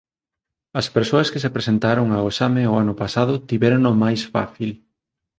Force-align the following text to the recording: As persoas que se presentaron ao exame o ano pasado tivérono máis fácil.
As 0.79 0.87
persoas 0.95 1.27
que 1.31 1.41
se 1.43 1.53
presentaron 1.55 2.07
ao 2.11 2.25
exame 2.31 2.63
o 2.71 2.73
ano 2.83 2.93
pasado 3.01 3.33
tivérono 3.49 3.91
máis 4.03 4.21
fácil. 4.33 4.69